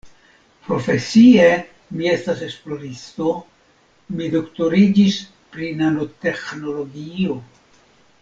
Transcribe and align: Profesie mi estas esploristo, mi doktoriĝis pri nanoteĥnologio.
Profesie 0.67 1.49
mi 1.97 2.07
estas 2.13 2.39
esploristo, 2.47 3.35
mi 4.21 4.31
doktoriĝis 4.37 5.19
pri 5.57 5.69
nanoteĥnologio. 5.83 7.37